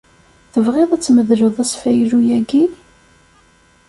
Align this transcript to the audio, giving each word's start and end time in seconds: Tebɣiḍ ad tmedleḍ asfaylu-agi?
Tebɣiḍ 0.51 0.89
ad 0.91 1.01
tmedleḍ 1.01 1.55
asfaylu-agi? 1.63 2.63